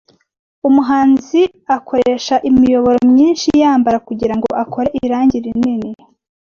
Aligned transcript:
Umuhanzi 0.67 1.41
akoresha 1.77 2.35
imiyoboro 2.49 2.99
myinshi 3.11 3.47
yamabara 3.61 3.97
kugirango 4.07 4.47
akore 4.63 4.87
irangi 5.05 5.37
rinini. 5.45 5.89